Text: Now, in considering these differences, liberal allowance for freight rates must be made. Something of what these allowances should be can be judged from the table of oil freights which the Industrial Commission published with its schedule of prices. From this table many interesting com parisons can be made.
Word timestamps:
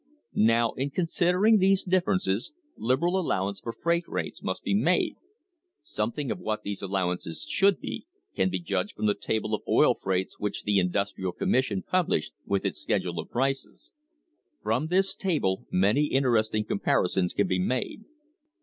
Now, 0.33 0.71
in 0.71 0.89
considering 0.89 1.59
these 1.59 1.83
differences, 1.83 2.53
liberal 2.75 3.19
allowance 3.19 3.59
for 3.59 3.71
freight 3.71 4.07
rates 4.07 4.41
must 4.41 4.63
be 4.63 4.73
made. 4.73 5.15
Something 5.83 6.31
of 6.31 6.39
what 6.39 6.63
these 6.63 6.81
allowances 6.81 7.45
should 7.47 7.79
be 7.79 8.07
can 8.35 8.49
be 8.49 8.59
judged 8.59 8.95
from 8.95 9.05
the 9.05 9.13
table 9.13 9.53
of 9.53 9.61
oil 9.67 9.93
freights 9.93 10.39
which 10.39 10.63
the 10.63 10.79
Industrial 10.79 11.31
Commission 11.31 11.83
published 11.83 12.33
with 12.47 12.65
its 12.65 12.81
schedule 12.81 13.19
of 13.19 13.29
prices. 13.29 13.91
From 14.63 14.87
this 14.87 15.13
table 15.13 15.67
many 15.69 16.05
interesting 16.05 16.65
com 16.65 16.79
parisons 16.79 17.35
can 17.35 17.45
be 17.45 17.59
made. 17.59 18.03